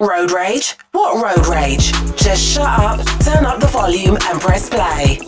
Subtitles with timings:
[0.00, 0.78] Road rage?
[0.92, 1.92] What road rage?
[2.16, 5.18] Just shut up, turn up the volume, and press play.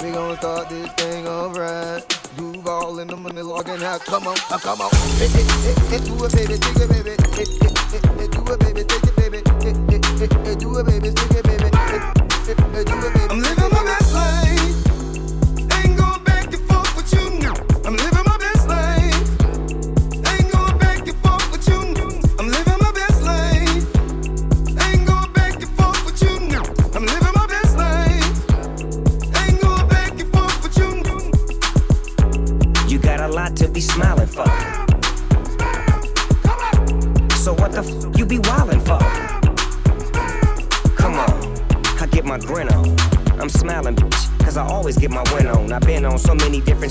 [0.00, 2.02] We gon' start this thing alright.
[2.34, 4.00] Duval in the money logging out.
[4.06, 4.88] Come on, uh, come on.
[4.88, 7.44] Do it, baby, take it, baby.
[7.60, 9.36] Do it, baby, take it, baby.
[10.56, 11.70] Do it, baby, take it, baby.
[11.74, 11.96] Do it,
[12.64, 13.20] baby.
[13.28, 13.99] I'm living my best life.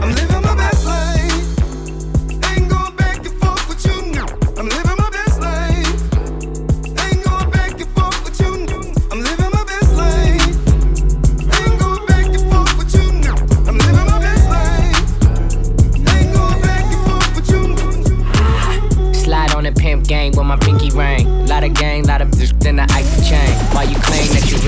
[0.00, 0.77] I'm living my best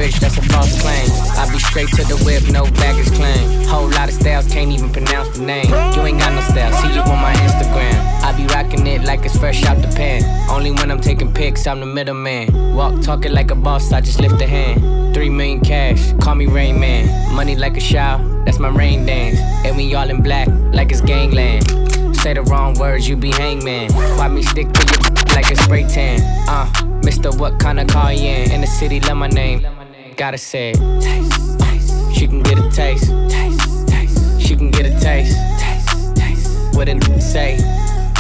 [0.01, 1.09] rich, that's a false claim.
[1.37, 3.67] I be straight to the whip, no baggage claim.
[3.69, 5.69] Whole lot of styles, can't even pronounce the name.
[5.95, 7.97] You ain't got no style, see you on my Instagram.
[8.25, 10.23] I be rocking it like it's fresh out the pan.
[10.49, 12.75] Only when I'm taking pics, I'm the middleman.
[12.75, 15.15] Walk talking like a boss, I just lift a hand.
[15.15, 17.35] Three million cash, call me Rain Man.
[17.35, 19.39] Money like a shower, that's my rain dance.
[19.67, 21.69] And we all in black, like it's gangland.
[22.17, 23.93] Say the wrong words, you be hangman.
[23.93, 26.21] Why me stick to your like a spray tan?
[26.49, 26.67] Uh,
[27.03, 27.37] Mr.
[27.39, 28.53] What kind of car you in?
[28.53, 29.80] In the city, love my name.
[30.21, 30.77] Gotta say it.
[31.01, 32.15] Taste, taste.
[32.15, 33.11] She can get a taste.
[33.31, 34.39] Taste, taste.
[34.39, 35.35] She can get a taste.
[35.59, 36.77] Taste, taste.
[36.77, 37.57] What did it say?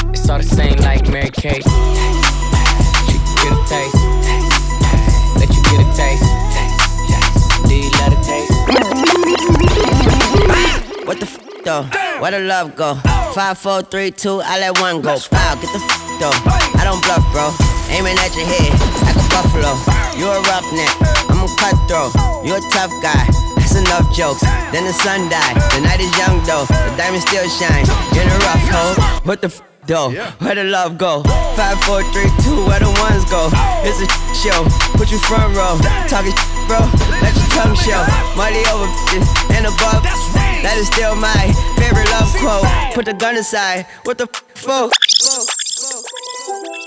[0.09, 1.62] It's all the same like Mary Kate.
[1.62, 3.05] Taste, taste.
[3.05, 4.00] She can get a taste.
[4.25, 4.49] Taste,
[4.81, 5.37] taste.
[5.37, 6.25] Let you get a taste.
[6.56, 6.81] Taste,
[7.12, 7.69] taste.
[7.69, 8.53] Do you love a taste?
[10.49, 11.05] Ah!
[11.05, 11.37] What the f
[11.67, 11.84] though?
[12.22, 12.94] Where the love go?
[13.34, 15.19] Five, four, three, two, I let one go.
[15.31, 16.32] Wow, get the f though.
[16.81, 17.53] I don't bluff, bro.
[17.93, 18.72] Aiming at your head
[19.05, 19.77] like a buffalo.
[20.17, 20.97] You a roughneck,
[21.41, 22.12] I'm a cutthroat.
[22.45, 23.25] You a tough guy.
[23.56, 24.45] That's enough jokes.
[24.77, 25.56] Then the sun died.
[25.73, 26.69] The night is young though.
[26.69, 27.89] The diamond still shine.
[28.12, 28.95] You're in a rough hole.
[29.25, 30.12] What the f though?
[30.45, 31.23] Where the love go?
[31.56, 33.49] Five, four, three, two, where the ones go?
[33.89, 34.69] It's a show.
[35.00, 35.81] Put you front row.
[36.12, 36.84] Talking f*** bro.
[37.25, 38.05] Let your tongue show.
[38.37, 39.25] Money over bitches
[39.56, 40.05] and above.
[40.61, 41.49] That is still my
[41.81, 42.69] favorite love quote.
[42.93, 43.87] Put the gun aside.
[44.05, 44.93] What the f for?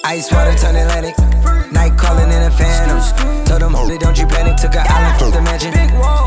[0.05, 1.32] Ice water turn Atlantic.
[1.73, 3.01] Night calling in a phantom.
[3.45, 4.57] Told them, "Holy, don't you panic.
[4.57, 5.73] Took an island from the mansion.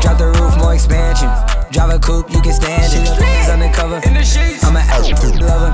[0.01, 1.29] Drop the roof, more expansion.
[1.71, 3.07] Drive a coupe, you can stand it.
[3.07, 4.01] It's undercover.
[4.03, 5.71] I'm an absolute lover.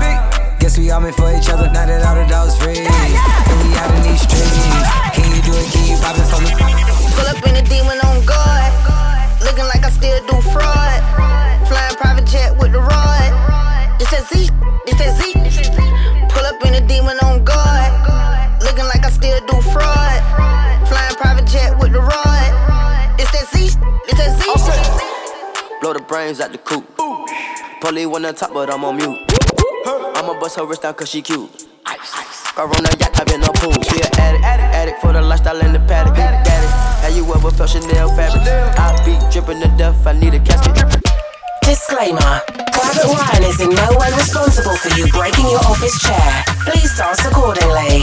[0.60, 1.68] Guess we all meant for each other.
[1.70, 2.78] Now that all the dogs free.
[2.78, 4.64] And we out in these streets.
[5.12, 5.66] Can you do it?
[5.72, 6.50] Can you pop it for me?
[7.16, 8.72] Pull up in a demon on guard.
[9.42, 11.02] Looking like I still do fraud.
[11.68, 13.30] Flying private jet with the rod.
[14.00, 14.50] It's that Z,
[14.86, 15.43] it's that Z.
[21.54, 22.50] jet with the rod.
[23.14, 23.78] It's that Z,
[24.10, 24.42] it's that Z.
[25.80, 26.84] Blow the brains out the coop.
[27.80, 29.18] Polly wanna talk, but I'm on mute.
[30.18, 31.48] I'ma bust her wrist down cause she cute.
[32.56, 33.72] Car on a yacht, I've been a pool.
[33.86, 34.44] She an addict,
[34.80, 36.14] addict for the lifestyle in the paddock.
[36.14, 36.66] Big daddy,
[37.06, 38.42] have you ever felt Chanel fabric?
[38.78, 40.74] I be dripping to death, I need a casket.
[41.62, 42.42] Disclaimer
[42.74, 46.44] Private Ryan is in no way responsible for you breaking your office chair.
[46.66, 48.02] Please dance accordingly.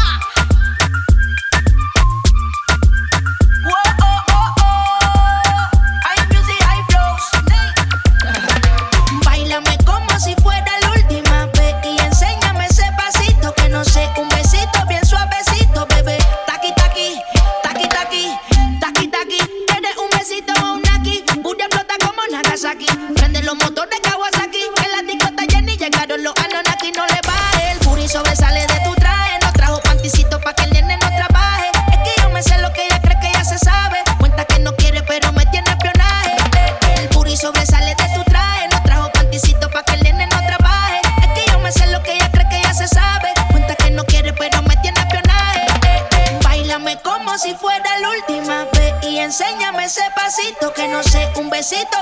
[51.71, 52.00] Cachito.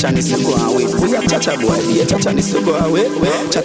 [0.00, 0.56] 想你思过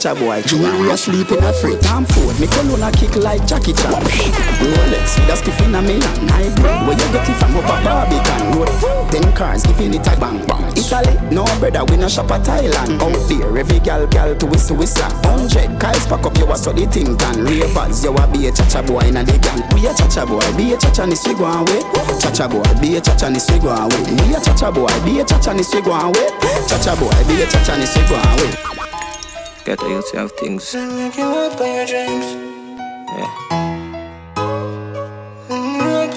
[0.05, 2.39] a boy jewelry We are sleeping a free time food.
[2.39, 3.91] Me colonna kick like Jackie Chan.
[3.93, 6.03] Rolex, with a skiff in a million.
[6.21, 6.85] and I bring.
[6.85, 8.69] Where you get it from up a Barbican road?
[9.11, 10.65] Ten cars giving it a bang bang.
[10.77, 13.01] Italy, no brother, we no shop at Thailand.
[13.01, 15.09] Out there, every gal gal to whistle whistle.
[15.25, 17.43] Hundred guys pack up, you a so the thing can.
[17.43, 19.61] Ravers, you a be a cha cha boy in a the gang.
[19.73, 21.81] We a cha cha boy, be a cha cha ni swig one way.
[22.21, 24.01] Cha cha boy, be a cha cha ni swig one way.
[24.21, 26.29] We a cha cha boy, be a cha cha ni swig one way.
[26.69, 28.74] Cha cha boy, be a cha cha ni swig one way.
[29.65, 30.75] Got the yourself things.
[30.75, 32.37] Make you up on your dreams.
[33.17, 33.31] Yeah.
[35.49, 36.13] Mm,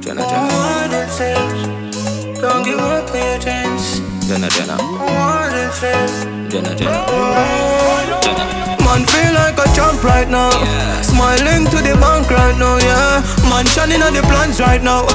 [0.00, 0.22] Jenna, Jenna.
[0.22, 2.40] What it feels.
[2.40, 3.98] Don't give up on your dreams.
[4.28, 4.78] Jenna, Jenna.
[4.78, 6.14] What it feels.
[6.46, 7.02] Jenna, Jenna.
[7.10, 8.46] Jenna.
[8.86, 10.54] Man feel like a champ right now.
[10.62, 11.02] Yeah.
[11.02, 13.18] Smiling to the bank right now, yeah.
[13.50, 15.10] Man shining on the plans right now.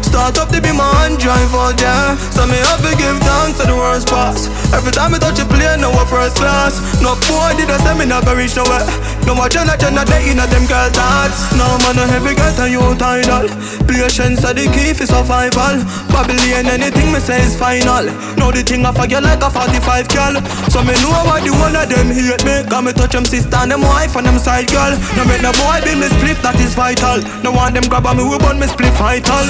[0.00, 2.14] Start up to be my hand drive out, yeah.
[2.30, 4.46] So me have to give thanks to the world's boss.
[4.74, 6.80] Every time I touch a plane, no one first class.
[7.02, 8.86] No boy did I send me gonna reach nowhere.
[9.26, 9.62] No watch eh.
[9.62, 11.46] Jenna Jenna day in a them girl thoughts.
[11.54, 13.46] No man, no heavy get a you tidal.
[13.86, 15.82] Patience are the key for survival.
[16.10, 18.06] Babylon, anything me say is final.
[18.38, 20.34] Know the thing I forget like a 45 girl.
[20.70, 22.66] So me know why the one of them hate me.
[22.68, 24.92] Got me touch them sister and them wife and them side girl.
[25.16, 27.22] No make no boy be me split, that is vital.
[27.42, 29.46] No want them grab on me, we burn me split vital.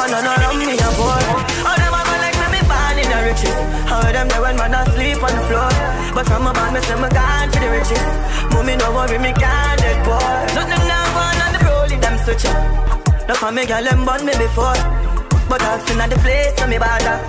[0.00, 1.12] And none around me a pour.
[1.12, 3.58] Oh, them a like me me born in the riches.
[3.84, 5.72] How them there when man asleep on the floor.
[6.16, 8.08] But from a band me say me gone for the riches.
[8.52, 10.32] Mommy no worry me can't dead poor.
[10.56, 12.60] Nothing now gone on the rolling them switching.
[13.28, 14.80] No for me girl them born me before.
[15.50, 17.20] But I've seen at the place so me bother.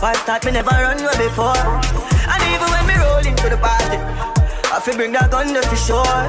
[0.00, 1.64] I start me never run away before.
[2.30, 3.98] And even when me roll into the party,
[4.70, 6.20] I feel bring that gun for sure.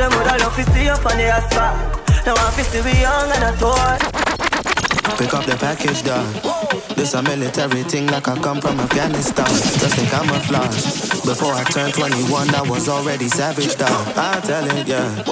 [0.00, 1.76] Them woulda love to see up on the asphalt.
[2.24, 4.11] Now I feel see we young and a tour.
[5.18, 6.26] Pick up the package, dog.
[6.96, 9.46] This a military thing like I come from Afghanistan.
[9.46, 10.84] Just a flash.
[11.24, 14.06] Before I turned 21, I was already savage, dog.
[14.16, 15.22] I tell it, yeah.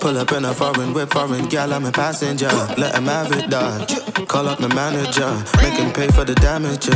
[0.00, 2.50] Pull up in a foreign whip, foreign gal, I'm a passenger.
[2.76, 3.88] Let him have it, dog.
[4.28, 6.94] Call up my manager, make him pay for the damages.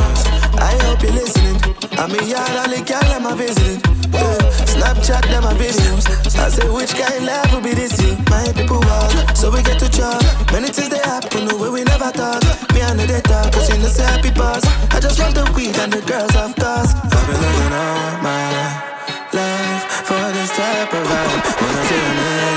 [0.59, 1.59] I hope you're listening.
[1.97, 3.81] I'm a yard, gal, I'm a visiting.
[4.11, 4.46] Yeah.
[4.77, 6.05] Snapchat, them my videos.
[6.37, 8.15] I say, which kind life will be this year?
[8.29, 10.21] My people walk, so we get to chop.
[10.53, 12.45] Many things they happen, the way we never thought.
[12.73, 14.63] Me and the talk, cause you know, say happy boss.
[14.93, 16.93] I just want the weed and the girls, of course.
[16.93, 18.45] I've been living all my
[19.33, 21.41] life for this type of vibe.
[21.57, 22.56] When I see a million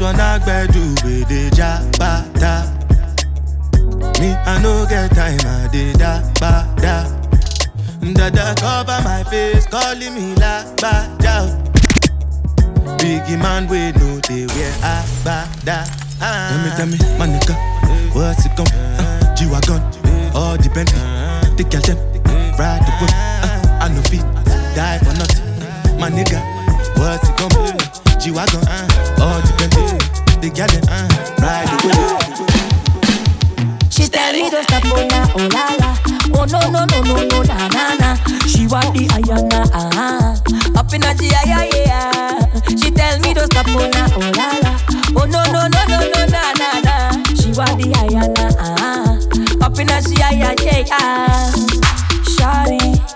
[0.00, 2.72] one I do with the jabata.
[4.20, 7.04] Me, I no get time, I did da ba da.
[8.12, 11.46] Dada cover my face, calling me la ba da.
[12.98, 15.84] Biggie man, we know they wear a ba da.
[16.18, 17.54] Tell me, tell me, my nigga,
[18.14, 19.82] what's it gon' uh, G-Wagon,
[20.34, 21.00] all the Bentley,
[21.56, 21.98] the girl them,
[22.58, 24.24] ride the whip, uh, I no fit,
[24.74, 25.44] die for nothing.
[26.00, 26.40] My nigga,
[26.96, 27.50] what's it gon'?
[28.18, 28.64] G-Wagon,
[29.20, 29.85] all the Bentley,
[30.40, 31.08] the them, uh,
[31.42, 31.92] ride the whip.
[33.92, 35.90] She tell me to stop oh na oh la la.
[36.38, 38.16] Oh no no no no no na na na.
[38.46, 42.38] She want the ayana ah ah Up in a G yeah
[42.76, 44.72] She tell me to stop oh na oh la la.
[45.16, 46.94] Oh no no no no no na na na.
[47.34, 50.54] She want the ayana ah ah Up in a G yeah yeah
[50.86, 51.52] yeah.
[52.36, 53.15] Shawty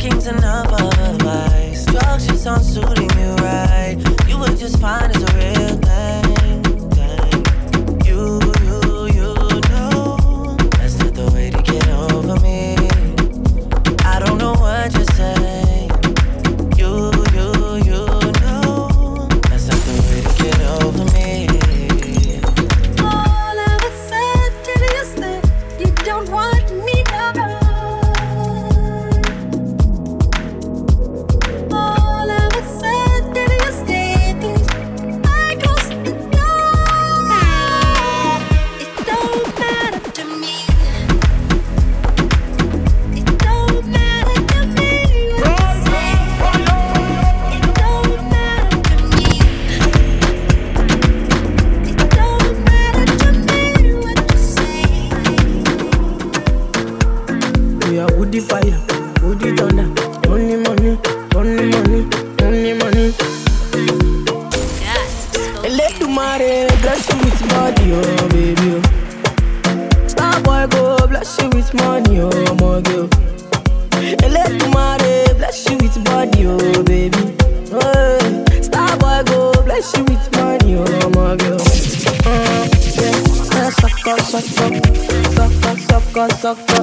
[0.00, 1.84] kings and otherwise.
[1.84, 3.96] Drugs just aren't suiting you right.
[4.26, 6.29] You were just fine as a real thing.
[84.40, 86.80] sucka, sucka, sucka,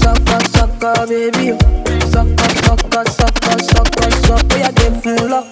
[0.00, 1.56] sucka, sucka, baby.
[2.12, 5.46] Sucka, sucka, sucka, sucka, sucka, ya give me lock,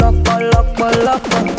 [0.00, 0.14] lock,
[0.52, 1.57] lock, lock, lock.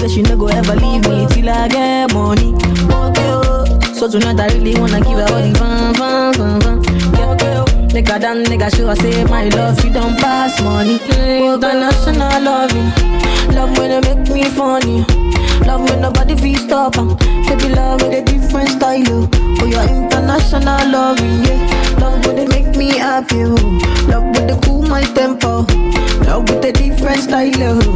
[0.00, 2.54] say she no go ever leave me till I get money.
[2.54, 3.64] Okay, oh.
[3.92, 6.82] So tonight I really wanna give her all the fun, fun, fun, fun.
[7.14, 7.88] Yeah, okay, oh.
[7.92, 10.98] Make her dance, make her say my love, you don't pass money.
[10.98, 12.88] Mm, international loving,
[13.54, 15.04] love when you make me funny.
[15.66, 17.08] Love when nobody feel stop em.
[17.46, 19.28] Baby love with a different style, oh.
[19.60, 21.96] Oh, yeah, international loving, yeah.
[22.00, 23.54] Love when they make me happy, oh.
[24.08, 25.66] Love when they cool my tempo.
[26.24, 27.89] Love with a different style, oh.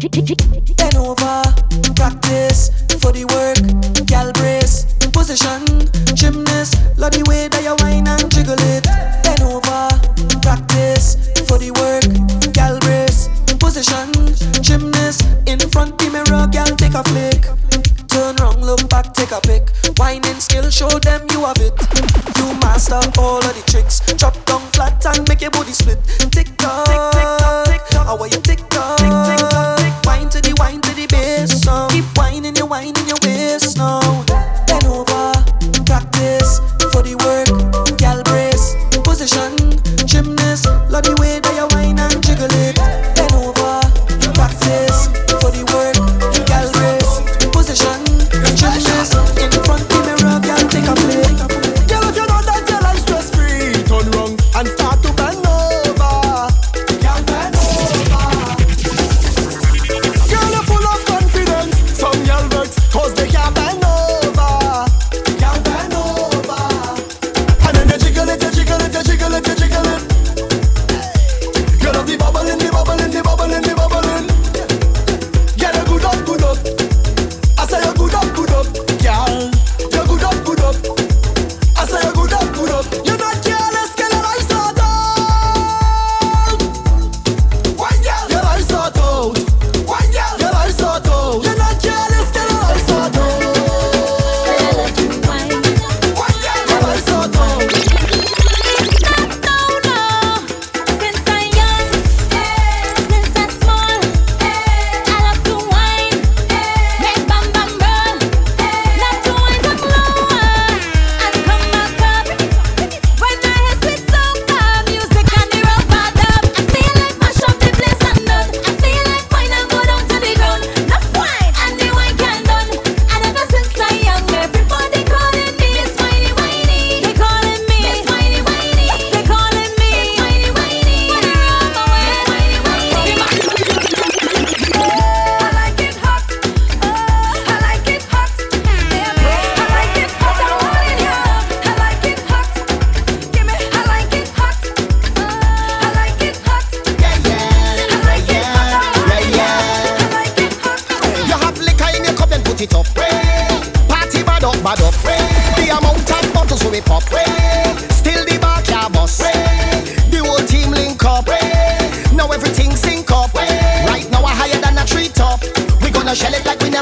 [0.00, 0.96] Then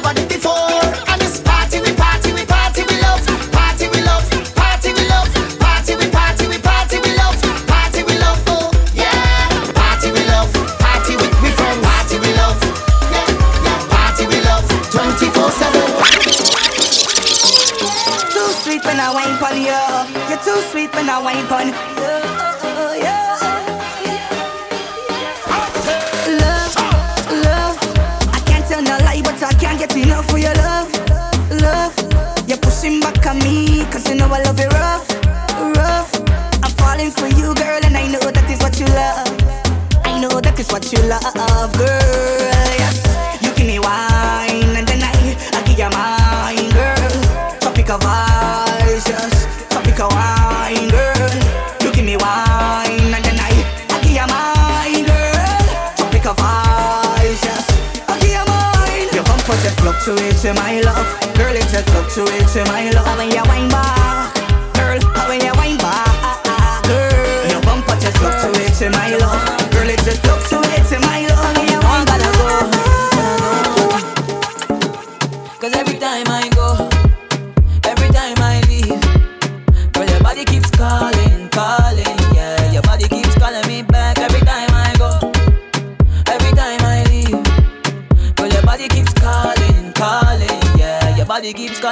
[0.00, 0.67] never did before.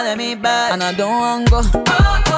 [0.07, 1.61] de me back, And I don't want go.
[1.75, 2.36] Oh,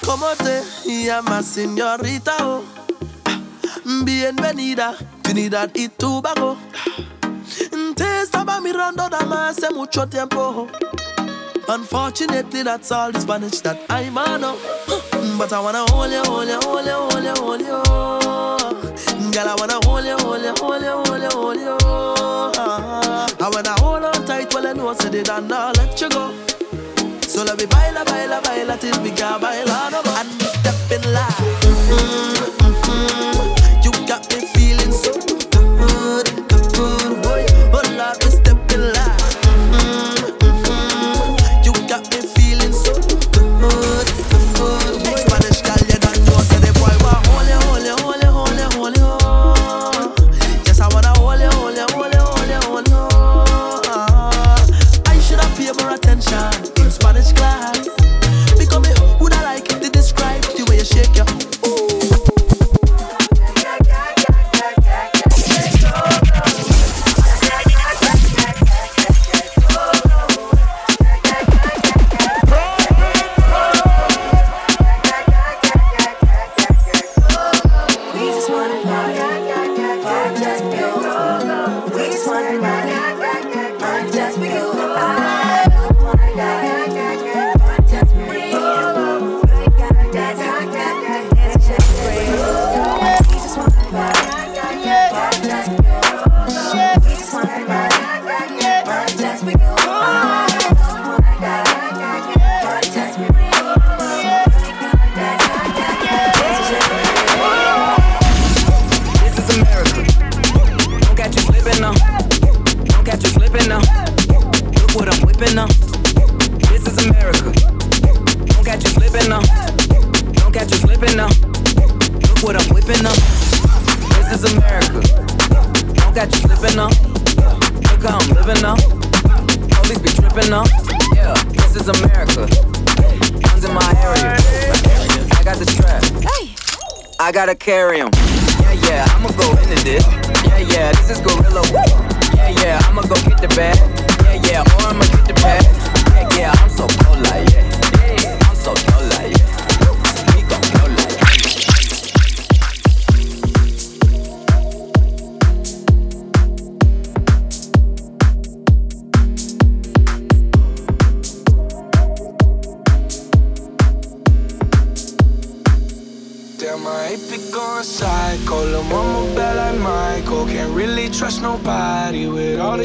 [0.04, 2.36] ¿Cómo te llamas, señorita?
[2.40, 2.62] Oh,
[4.04, 6.58] bienvenida, Trinidad y Tobago.
[7.96, 10.66] Te estaba mirando dama hace mucho tiempo.
[11.66, 14.58] Unfortunately, that's all the Spanish that I know.
[15.38, 18.17] But I wanna hold you, hold you, hold you, hold you, hold you.
[19.38, 21.76] Girl, I wanna hold you, hold you, hold you, hold you, hold you.
[23.38, 26.08] I wanna hold on tight while I know I said it and I'll let you
[26.08, 26.34] go.
[27.20, 30.02] So let me baila, baila, baila till we can baila no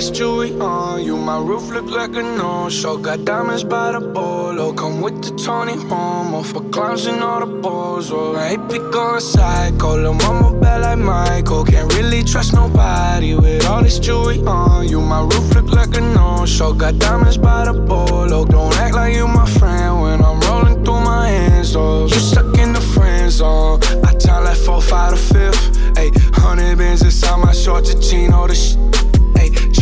[0.03, 1.15] this jewelry on you.
[1.15, 2.97] My roof look like a no-show.
[2.97, 4.73] Got diamonds by the bolo.
[4.73, 8.11] Come with the Tony Homo for clowns and all the balls.
[8.11, 9.95] Oh, I ain't be going psycho.
[9.95, 11.63] Lil' mama bad like Michael.
[11.63, 14.99] Can't really trust nobody with all this jewelry on you.
[14.99, 16.73] My roof look like a no-show.
[16.73, 18.45] Got diamonds by the bolo.
[18.45, 21.75] Don't act like you my friend when I'm rolling through my hands.
[21.75, 23.79] Oh, you stuck in the friend zone.
[24.03, 25.63] I time like four, five, to fifth.
[25.95, 28.92] Ayy, hundred bins inside my a jean, all the shit.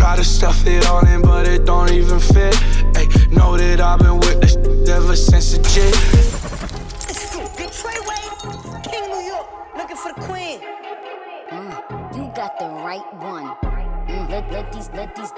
[0.01, 2.53] Ayy, try to stuff it all in, but it don't even fit.
[2.95, 4.55] Ayy, know that I've been with this
[4.89, 5.93] ever since the jit.
[7.57, 10.59] Big Treyway, King New York, looking for the queen.
[11.49, 13.55] Mm, you got the right one.
[14.07, 15.31] Mm, let, let these, let these.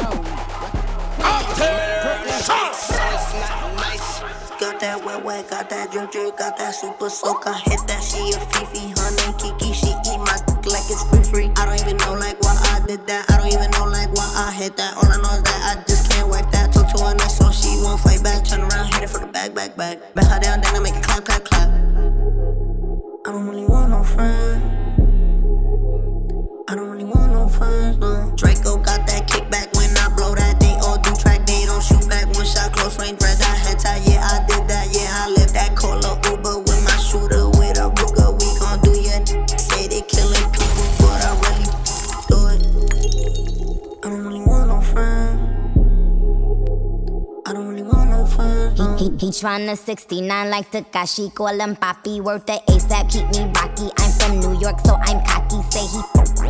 [0.00, 0.10] No.
[4.58, 7.46] Got that wet wet, got that drip drip, got that super soak.
[7.46, 9.72] I hit that she a Fifi, her name Kiki.
[9.74, 11.50] She eat my dick like it's free free.
[11.56, 13.28] I don't even know like why I did that.
[13.30, 14.96] I don't even know like why I hit that.
[14.96, 16.72] All I know is that I just can't wipe that.
[16.72, 18.44] Talk to her nice so she won't fight back.
[18.44, 19.98] Turn around, hit it for the back, back, back.
[20.14, 20.25] Bet
[49.36, 51.32] tryna 69 like Takashi.
[51.34, 53.92] Call him Papi, worth the ASAP, keep me rocky.
[54.00, 55.60] I'm from New York, so I'm cocky.
[55.68, 56.00] Say he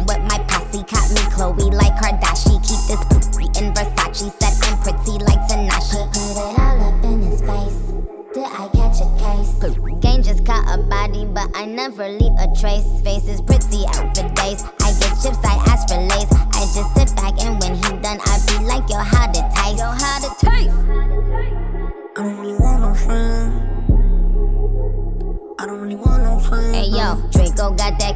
[0.07, 2.63] with my posse, caught me Chloe like Kardashian.
[2.63, 5.99] Keep this poopy in Versace, said I'm pretty like Tanashi.
[6.15, 7.87] Put it all up in his face.
[8.35, 9.51] Did I catch a case?
[9.99, 12.87] Game just caught a body, but I never leave a trace.
[13.03, 14.63] Face is pretty out for days.
[14.85, 16.31] I get chips, I ask for lace.
[16.55, 19.27] I just sit back and when he done, I be like, yo, how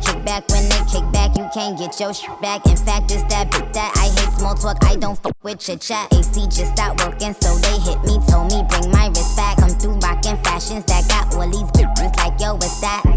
[0.01, 2.65] kick back, when they kick back you can't get your shit back.
[2.67, 4.79] In fact, it's that bit that I hate small talk.
[4.85, 6.13] I don't fuck with chit chat.
[6.13, 9.59] AC just stopped working, so they hit me, told me bring my wrist back.
[9.59, 13.03] Come through rockin' fashions that got all these bitches like yo, what's that?
[13.05, 13.17] I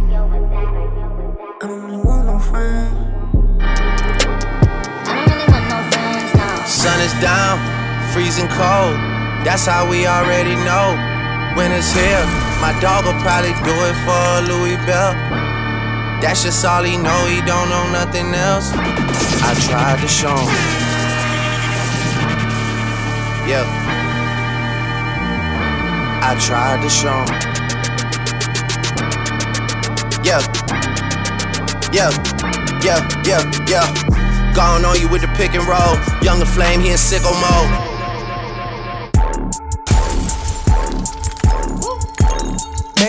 [1.68, 2.94] don't really want no friends.
[5.06, 6.48] I don't really want no friends, no.
[6.66, 7.58] Sun is down,
[8.14, 8.98] freezing cold.
[9.46, 10.98] That's how we already know.
[11.56, 15.12] When it's here, my dog will probably do it for a Louis Bell.
[16.22, 18.72] That's just all he know, he don't know nothing else.
[18.72, 20.64] I tried to show him.
[23.52, 23.68] Yeah.
[26.24, 27.36] I tried to show him.
[30.24, 30.40] Yeah.
[31.92, 32.12] Yeah.
[32.82, 34.54] Yeah, yeah, yeah.
[34.56, 35.98] Gone on you with the pick and roll.
[36.22, 37.93] Younger flame, he in sicko mode.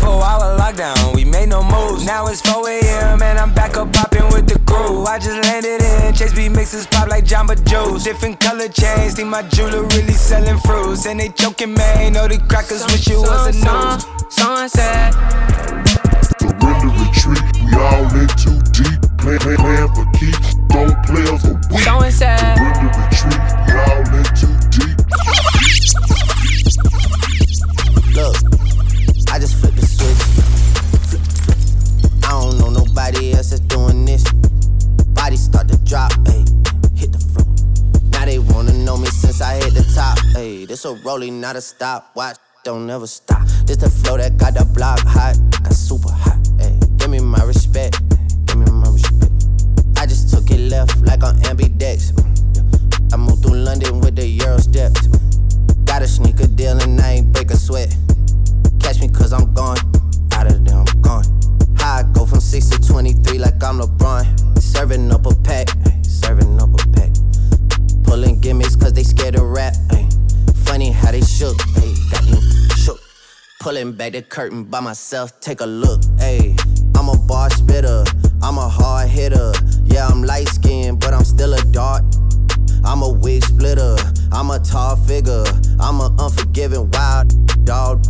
[0.00, 2.04] Two four hour lockdown, we made no moves.
[2.06, 3.22] Now it's 4 a.m.
[3.22, 5.04] and I'm back up popping with the crew.
[5.04, 8.04] I just landed in, Chase B mixes pop like Jamba Juice.
[8.04, 11.06] Different color chains, think my jeweler really selling fruits.
[11.06, 14.04] And they joking, man, know the crackers wish it was a news.
[14.32, 15.12] Sunset.
[16.40, 19.00] Surrender retreat, we all in too deep.
[19.18, 21.84] Plan, plan, plan for keeps, don't players a weak.
[21.84, 22.56] Sunset.
[22.56, 24.29] Surrender retreat, we all in
[41.40, 42.10] not a stop.
[42.14, 43.46] Watch, don't never stop.
[43.64, 46.98] This the flow that got the block hot, got super hot, ayy.
[46.98, 47.98] Give me my respect,
[48.46, 49.32] give me my respect.
[49.96, 52.12] I just took it left like on ambidex.
[53.12, 55.06] I moved through London with the Euro steps.
[55.84, 57.88] Got a sneaker deal and I ain't break a sweat.
[58.78, 59.78] Catch me cause I'm gone.
[60.32, 61.24] Out of there, I'm gone.
[61.78, 64.60] How I go from 6 to 23 like I'm LeBron.
[64.60, 65.68] Serving up a pack,
[66.02, 67.10] serving up a pack.
[68.04, 69.74] Pulling gimmicks cause they scared to rap.
[69.92, 70.19] ay.
[70.70, 72.40] Funny how they shook, ay, got them
[72.76, 73.00] shook.
[73.58, 76.00] Pulling back the curtain by myself, take a look.
[76.20, 76.54] Ay,
[76.94, 78.04] I'm a bar spitter,
[78.40, 79.50] I'm a hard hitter.
[79.82, 82.04] Yeah, I'm light skinned, but I'm still a dart.
[82.84, 83.96] I'm a wig splitter,
[84.30, 85.42] I'm a tall figure,
[85.80, 88.04] I'm a unforgiving wild dog.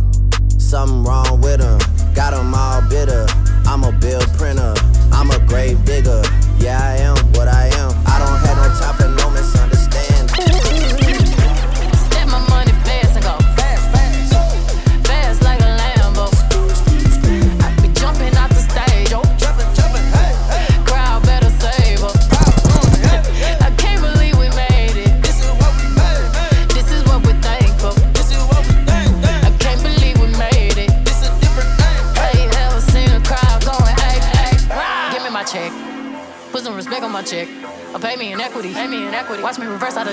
[0.59, 1.79] Something wrong with him,
[2.13, 3.25] got 'em all bitter.
[3.65, 4.75] I'm a bill printer,
[5.11, 6.21] I'm a grave digger.
[6.59, 7.70] Yeah, I am what I am.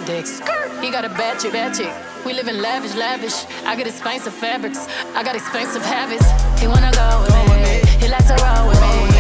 [0.09, 1.93] He got a bad chick, bad chick.
[2.25, 3.45] We live in lavish, lavish.
[3.67, 4.87] I get expensive fabrics.
[5.15, 6.25] I got expensive habits.
[6.59, 7.87] He wanna go with me.
[8.01, 8.81] He likes to roll with
[9.13, 9.18] me.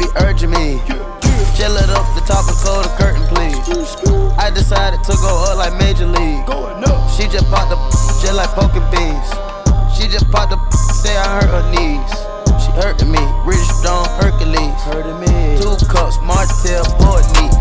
[0.00, 0.80] Be urging me.
[1.52, 3.60] Chill it up the top and close the curtain, please.
[4.40, 6.48] I decided to go up like Major League.
[7.12, 7.76] She just popped the
[8.24, 9.28] just like poking beans.
[9.92, 10.58] She just popped the
[10.96, 12.12] say I hurt her knees.
[12.64, 14.80] She hurting me, Rich Stone Hercules.
[14.88, 15.60] Hurting me.
[15.60, 17.52] Two cups, Martell, board knee.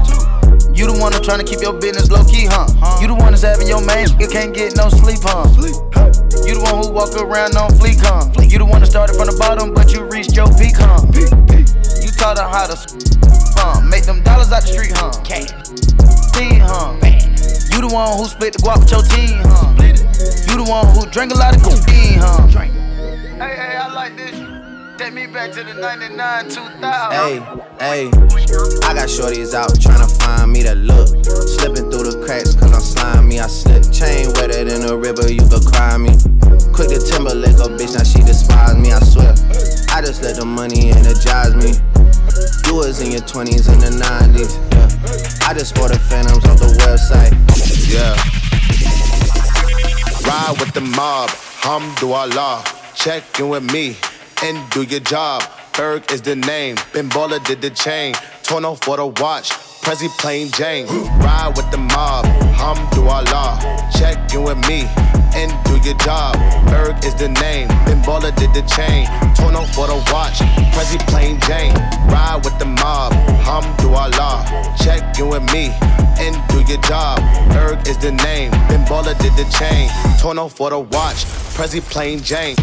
[0.71, 2.71] You the one that's trying to keep your business low key, huh?
[3.01, 5.43] You the one that's having your man, you can't get no sleep, huh?
[6.47, 8.31] You the one who walk around on fleek, huh?
[8.47, 11.03] You the one that started from the bottom, but you reached your peak, huh?
[12.19, 12.75] Taught her how to
[13.55, 13.79] huh?
[13.79, 15.09] Make them dollars out the street, huh?
[15.23, 16.99] Teen, huh?
[17.71, 19.73] You the one who split the guap with your team, huh?
[20.51, 22.45] You the one who drank a lot of codeine, huh?
[22.47, 24.38] Hey, hey, I like this.
[24.99, 26.75] Take me back to the 99, 2000.
[26.75, 27.39] Hey,
[27.79, 28.07] hey,
[28.83, 31.07] I got shorties out trying to find me that look.
[31.23, 33.39] Slipping through the cracks cause I'm slimy.
[33.39, 36.11] I slip chain wetter than a river, you could cry me.
[36.75, 39.31] Quick to Timberlake, a bitch, now she despise me, I swear.
[39.95, 41.79] I just let the money energize me.
[42.67, 45.47] You was in your 20s and the 90s, yeah.
[45.47, 47.31] I just bought the Phantoms off the website,
[47.87, 48.19] yeah.
[50.27, 51.31] Ride with the mob,
[51.63, 52.67] hum do Allah.
[52.95, 53.95] Check in with me
[54.43, 55.43] and do your job.
[55.75, 58.13] Berg is the name, Ben Baller did the chain.
[58.43, 59.49] Torn off for the watch,
[59.81, 60.87] Prezi plain Jane.
[61.19, 62.25] Ride with the mob,
[62.55, 63.91] Hum hamdulillah.
[63.97, 64.87] Check in with me
[65.35, 66.35] and do your job.
[66.67, 69.05] Berg is the name, Ben Baller did the chain.
[69.35, 70.39] Torn off for the watch,
[70.73, 71.73] Prezi plain Jane.
[72.07, 73.13] Ride with the mob,
[73.43, 74.77] Hum hamdulillah.
[74.83, 75.71] Check in with me
[76.19, 77.19] and do your job.
[77.49, 79.89] Berg is the name, Ben Baller did the chain.
[80.19, 81.25] Torn off for the watch,
[81.55, 82.55] Prezi plain Jane.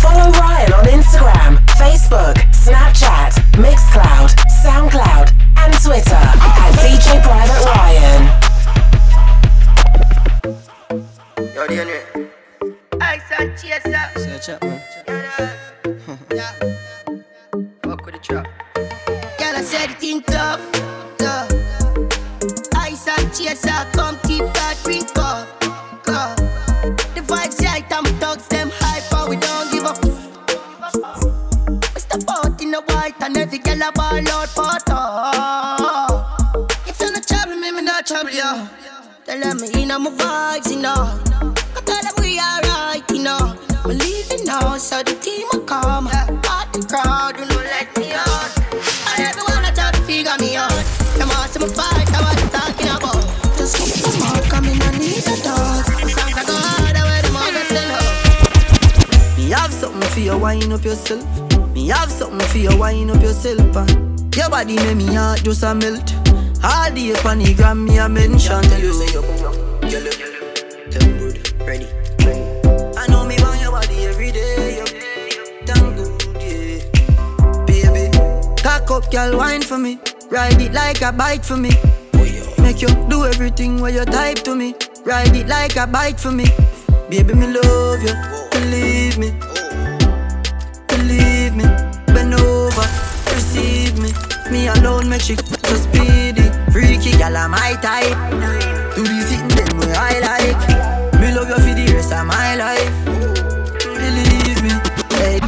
[0.00, 4.30] Follow Ryan on Instagram, Facebook, Snapchat, Mixcloud,
[4.62, 8.22] Soundcloud, and Twitter at DJ Private Ryan.
[11.54, 12.00] Yo, DNA.
[13.00, 14.16] I said, cheers up.
[14.18, 14.80] Search up, man.
[16.32, 16.52] Yeah.
[17.82, 18.46] Fuck with the trap.
[19.38, 20.60] Girl, I said it in tough.
[21.18, 21.50] tough.
[22.76, 23.97] I said, cheers up.
[60.48, 61.24] Wind up yourself.
[61.74, 63.76] Me have something for you, wind up yourself.
[63.76, 66.08] And your body make me heart just a melt.
[66.64, 68.62] All the up the gram, me a mention.
[68.62, 68.92] Tell you.
[72.96, 74.82] I know me want your body every day.
[75.66, 77.64] Damn good, yeah.
[77.66, 78.04] Baby,
[78.62, 79.98] cock up, girl, wine for me.
[80.30, 81.72] Ride it like a bite for me.
[82.62, 84.74] Make you do everything where you type to me.
[85.04, 86.46] Ride it like a bite for me.
[87.10, 88.14] Baby, me love you.
[88.50, 89.47] Believe me.
[95.18, 96.46] Make she so speedy.
[96.70, 98.14] Freaky gal, I'm my type.
[98.94, 101.20] Do the sitting them way I like.
[101.20, 102.94] Me love you for the rest of my life.
[103.98, 104.74] Believe me.
[105.16, 105.40] Hey.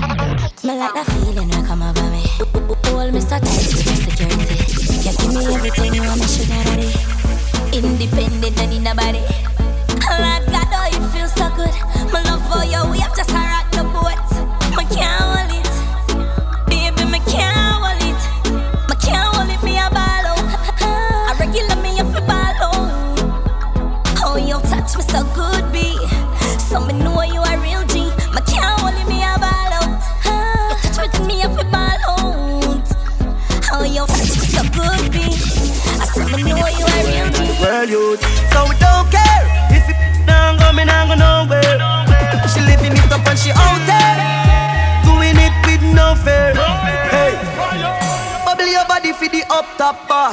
[0.67, 2.25] Me like that feeling when come over me.
[2.91, 3.71] Hold me so tight
[4.07, 4.57] security.
[4.93, 6.91] You give me everything you want, me sugar daddy.
[7.73, 9.40] Independent and in the body.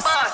[0.02, 0.27] Boss.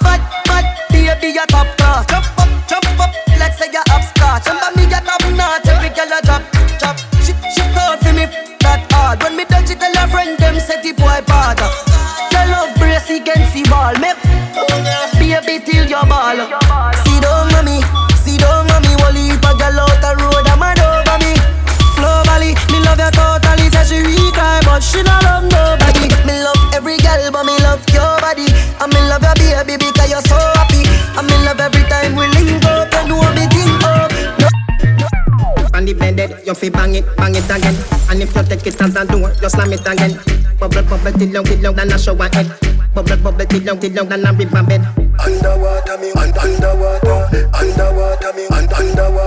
[39.05, 40.19] As door, you slam it again.
[40.59, 42.49] Bubble, bubble, till long, till long, than a shower head.
[42.95, 44.83] Bubble, bubble, till long, till long, than a river bed.
[45.21, 49.24] Underwater me, underwater, underwater me, underwater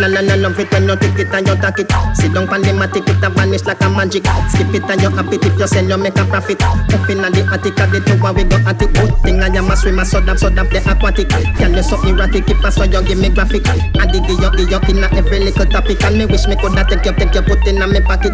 [0.00, 1.92] La la la love it when you take it and you take it.
[2.16, 4.24] Sit down pon the matic, it a vanish like a magic.
[4.48, 6.62] Skip it and you happy if you sell, you make a profit.
[6.64, 8.88] Up inna the attic, of the tower we go at it.
[8.94, 11.28] Good thing I am a swimmer, so that so that the aquatic.
[11.28, 13.68] Girl you so erratic, if I saw you give me graphic.
[13.68, 17.04] I dig you, dig you inna every little topic, and me wish me coulda take
[17.04, 18.32] you, take you, put inna me pocket.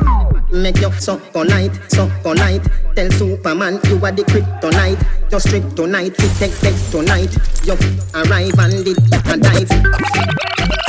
[0.57, 2.63] Make you so polite, so polite.
[2.95, 4.99] Tell Superman you are the kryptonite.
[5.31, 7.37] Just strip tonight, fit take take tonight.
[7.65, 7.75] You
[8.15, 8.99] arrive and did
[9.29, 9.69] a dive.